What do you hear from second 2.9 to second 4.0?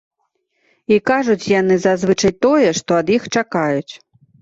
ад іх чакаюць.